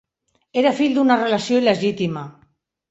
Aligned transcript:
Era 0.61 0.71
fill 0.81 0.95
d'una 0.95 1.19
relació 1.21 1.63
il·legítima. 1.65 2.27